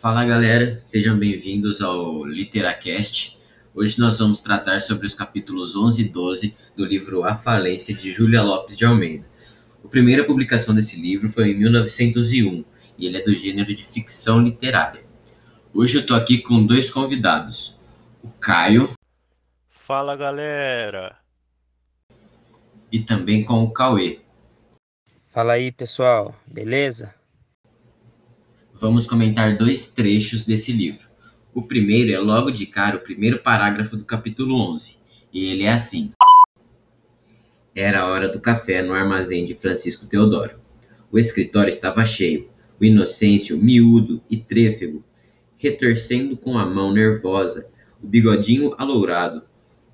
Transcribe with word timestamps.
Fala 0.00 0.26
galera, 0.26 0.78
sejam 0.82 1.18
bem-vindos 1.18 1.80
ao 1.80 2.22
Literacast. 2.22 3.38
Hoje 3.74 3.98
nós 3.98 4.18
vamos 4.18 4.42
tratar 4.42 4.78
sobre 4.80 5.06
os 5.06 5.14
capítulos 5.14 5.74
11 5.74 6.02
e 6.02 6.08
12 6.10 6.54
do 6.76 6.84
livro 6.84 7.24
A 7.24 7.34
Falência 7.34 7.94
de 7.94 8.12
Júlia 8.12 8.42
Lopes 8.42 8.76
de 8.76 8.84
Almeida. 8.84 9.26
A 9.82 9.88
primeira 9.88 10.22
publicação 10.22 10.74
desse 10.74 11.00
livro 11.00 11.30
foi 11.30 11.50
em 11.50 11.58
1901 11.58 12.62
e 12.98 13.06
ele 13.06 13.16
é 13.16 13.24
do 13.24 13.34
gênero 13.34 13.74
de 13.74 13.82
ficção 13.82 14.42
literária. 14.42 15.02
Hoje 15.72 15.96
eu 15.96 16.02
estou 16.02 16.14
aqui 16.14 16.42
com 16.42 16.66
dois 16.66 16.90
convidados, 16.90 17.80
o 18.22 18.28
Caio. 18.28 18.92
Fala 19.70 20.14
galera! 20.14 21.16
E 22.92 23.00
também 23.00 23.42
com 23.42 23.64
o 23.64 23.70
Cauê. 23.70 24.20
Fala 25.32 25.54
aí 25.54 25.72
pessoal, 25.72 26.36
beleza? 26.46 27.15
Vamos 28.78 29.06
comentar 29.06 29.56
dois 29.56 29.88
trechos 29.88 30.44
desse 30.44 30.70
livro. 30.72 31.08
O 31.54 31.62
primeiro 31.62 32.12
é 32.12 32.18
logo 32.18 32.50
de 32.50 32.66
cara 32.66 32.96
o 32.96 33.00
primeiro 33.00 33.38
parágrafo 33.38 33.96
do 33.96 34.04
capítulo 34.04 34.54
11, 34.72 34.98
e 35.32 35.46
ele 35.46 35.62
é 35.62 35.72
assim: 35.72 36.10
Era 37.74 38.02
a 38.02 38.06
hora 38.06 38.28
do 38.28 38.40
café 38.40 38.82
no 38.82 38.92
armazém 38.92 39.46
de 39.46 39.54
Francisco 39.54 40.06
Teodoro. 40.06 40.60
O 41.10 41.18
escritório 41.18 41.70
estava 41.70 42.04
cheio, 42.04 42.50
o 42.78 42.84
Inocêncio 42.84 43.56
miúdo 43.56 44.20
e 44.28 44.36
trêfego, 44.36 45.02
retorcendo 45.56 46.36
com 46.36 46.58
a 46.58 46.66
mão 46.66 46.92
nervosa, 46.92 47.70
o 48.02 48.06
bigodinho 48.06 48.74
alourado, 48.76 49.42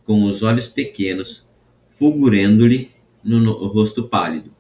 com 0.05 0.25
os 0.25 0.43
olhos 0.43 0.67
pequenos, 0.67 1.49
fulgurando-lhe 1.87 2.91
no, 3.23 3.39
no 3.39 3.53
rosto 3.69 4.09
pálido. 4.09 4.51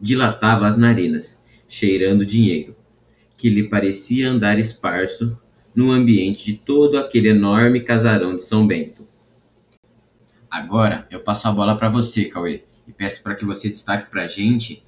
Dilatava 0.00 0.66
as 0.66 0.76
narinas, 0.76 1.40
cheirando 1.68 2.26
dinheiro 2.26 2.74
que 3.36 3.48
lhe 3.48 3.68
parecia 3.68 4.30
andar 4.30 4.58
esparso 4.58 5.38
no 5.74 5.90
ambiente 5.90 6.46
de 6.46 6.58
todo 6.58 6.98
aquele 6.98 7.28
enorme 7.28 7.80
casarão 7.80 8.36
de 8.36 8.44
São 8.44 8.66
Bento. 8.66 9.06
Agora 10.50 11.06
eu 11.10 11.20
passo 11.20 11.48
a 11.48 11.52
bola 11.52 11.76
para 11.76 11.88
você, 11.88 12.26
Cauê, 12.26 12.62
e 12.86 12.92
peço 12.92 13.22
para 13.22 13.34
que 13.34 13.44
você 13.44 13.68
destaque 13.68 14.10
para 14.10 14.22
a 14.22 14.28
gente 14.28 14.84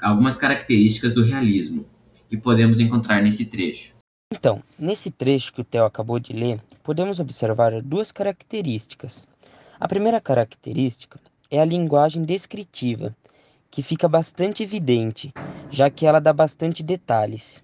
algumas 0.00 0.36
características 0.36 1.14
do 1.14 1.24
realismo 1.24 1.84
que 2.28 2.36
podemos 2.36 2.78
encontrar 2.78 3.20
nesse 3.20 3.46
trecho. 3.46 3.94
Então, 4.32 4.62
nesse 4.78 5.10
trecho 5.10 5.52
que 5.52 5.62
o 5.62 5.64
Theo 5.64 5.84
acabou 5.84 6.20
de 6.20 6.32
ler, 6.32 6.60
podemos 6.84 7.18
observar 7.18 7.82
duas 7.82 8.12
características. 8.12 9.26
A 9.80 9.88
primeira 9.88 10.20
característica 10.20 11.18
é 11.50 11.60
a 11.60 11.64
linguagem 11.64 12.24
descritiva, 12.24 13.16
que 13.70 13.82
fica 13.82 14.06
bastante 14.06 14.62
evidente, 14.62 15.32
já 15.70 15.90
que 15.90 16.06
ela 16.06 16.20
dá 16.20 16.32
bastante 16.32 16.82
detalhes. 16.82 17.62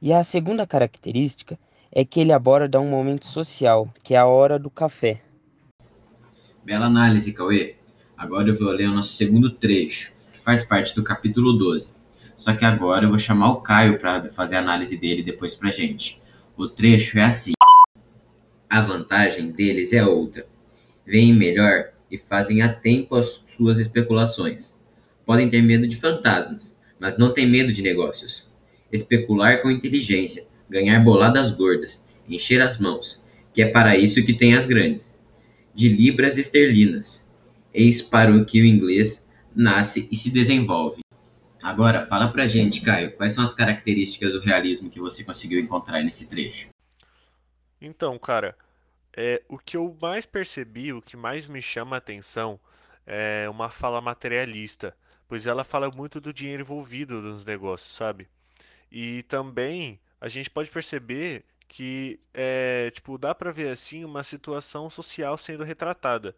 E 0.00 0.12
a 0.12 0.24
segunda 0.24 0.66
característica 0.66 1.58
é 1.90 2.04
que 2.04 2.20
ele 2.20 2.32
aborda 2.32 2.80
um 2.80 2.88
momento 2.88 3.26
social, 3.26 3.92
que 4.02 4.14
é 4.14 4.18
a 4.18 4.26
hora 4.26 4.58
do 4.58 4.70
café. 4.70 5.22
Bela 6.64 6.86
análise, 6.86 7.32
Cauê. 7.32 7.76
Agora 8.16 8.48
eu 8.48 8.58
vou 8.58 8.70
ler 8.70 8.88
o 8.88 8.94
nosso 8.94 9.12
segundo 9.12 9.50
trecho, 9.50 10.14
que 10.32 10.38
faz 10.38 10.64
parte 10.64 10.94
do 10.94 11.04
capítulo 11.04 11.52
12. 11.52 11.94
Só 12.36 12.54
que 12.54 12.64
agora 12.64 13.04
eu 13.04 13.10
vou 13.10 13.18
chamar 13.18 13.50
o 13.50 13.60
Caio 13.60 13.98
para 13.98 14.30
fazer 14.32 14.56
a 14.56 14.60
análise 14.60 14.96
dele 14.96 15.22
depois 15.22 15.54
pra 15.54 15.70
gente. 15.70 16.20
O 16.56 16.68
trecho 16.68 17.18
é 17.18 17.24
assim: 17.24 17.52
A 18.68 18.80
vantagem 18.80 19.50
deles 19.50 19.92
é 19.92 20.04
outra. 20.04 20.46
Veem 21.04 21.34
melhor 21.34 21.90
e 22.10 22.16
fazem 22.16 22.62
a 22.62 22.72
tempo 22.72 23.14
as 23.14 23.28
suas 23.28 23.78
especulações 23.78 24.80
podem 25.24 25.48
ter 25.48 25.62
medo 25.62 25.86
de 25.86 25.96
fantasmas, 25.96 26.78
mas 27.02 27.18
não 27.18 27.34
têm 27.34 27.48
medo 27.48 27.72
de 27.72 27.82
negócios. 27.82 28.48
Especular 28.92 29.60
com 29.60 29.68
inteligência, 29.68 30.46
ganhar 30.70 31.00
boladas 31.00 31.50
gordas, 31.50 32.06
encher 32.28 32.62
as 32.62 32.78
mãos, 32.78 33.20
que 33.52 33.60
é 33.60 33.66
para 33.66 33.96
isso 33.96 34.24
que 34.24 34.32
tem 34.32 34.54
as 34.54 34.68
grandes. 34.68 35.18
De 35.74 35.88
libras 35.88 36.38
esterlinas. 36.38 37.28
Eis 37.74 38.00
para 38.00 38.32
o 38.32 38.44
que 38.44 38.62
o 38.62 38.64
inglês 38.64 39.28
nasce 39.52 40.08
e 40.12 40.16
se 40.16 40.30
desenvolve. 40.30 41.00
Agora, 41.60 42.06
fala 42.06 42.28
pra 42.28 42.46
gente, 42.46 42.82
Caio, 42.82 43.16
quais 43.16 43.32
são 43.32 43.42
as 43.42 43.52
características 43.52 44.32
do 44.32 44.40
realismo 44.40 44.88
que 44.88 45.00
você 45.00 45.24
conseguiu 45.24 45.58
encontrar 45.58 46.04
nesse 46.04 46.28
trecho? 46.28 46.68
Então, 47.80 48.16
cara, 48.16 48.56
é, 49.12 49.42
o 49.48 49.58
que 49.58 49.76
eu 49.76 49.96
mais 50.00 50.24
percebi, 50.24 50.92
o 50.92 51.02
que 51.02 51.16
mais 51.16 51.48
me 51.48 51.60
chama 51.60 51.96
a 51.96 51.98
atenção 51.98 52.60
é 53.04 53.48
uma 53.50 53.70
fala 53.70 54.00
materialista 54.00 54.94
pois 55.32 55.46
ela 55.46 55.64
fala 55.64 55.90
muito 55.90 56.20
do 56.20 56.30
dinheiro 56.30 56.60
envolvido 56.60 57.22
nos 57.22 57.42
negócios, 57.42 57.96
sabe? 57.96 58.28
E 58.90 59.22
também 59.22 59.98
a 60.20 60.28
gente 60.28 60.50
pode 60.50 60.68
perceber 60.68 61.42
que 61.66 62.20
é, 62.34 62.90
tipo, 62.90 63.16
dá 63.16 63.34
para 63.34 63.50
ver 63.50 63.70
assim 63.70 64.04
uma 64.04 64.22
situação 64.22 64.90
social 64.90 65.38
sendo 65.38 65.64
retratada. 65.64 66.36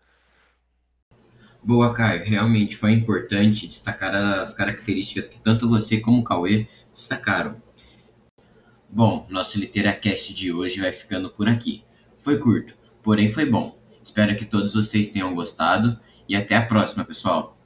Boa, 1.60 1.92
Caio. 1.92 2.24
Realmente 2.24 2.76
foi 2.76 2.92
importante 2.92 3.66
destacar 3.66 4.14
as 4.14 4.54
características 4.54 5.26
que 5.26 5.40
tanto 5.40 5.68
você 5.68 5.98
como 5.98 6.20
o 6.20 6.24
Cauê 6.24 6.68
destacaram. 6.92 7.60
Bom, 8.88 9.26
nosso 9.28 9.58
Literacast 9.58 10.32
de 10.32 10.52
hoje 10.52 10.80
vai 10.80 10.92
ficando 10.92 11.30
por 11.30 11.48
aqui. 11.48 11.82
Foi 12.16 12.38
curto, 12.38 12.76
porém 13.02 13.28
foi 13.28 13.44
bom. 13.44 13.76
Espero 14.00 14.36
que 14.36 14.44
todos 14.44 14.72
vocês 14.72 15.08
tenham 15.08 15.34
gostado 15.34 15.98
e 16.28 16.36
até 16.36 16.54
a 16.54 16.64
próxima, 16.64 17.04
pessoal. 17.04 17.58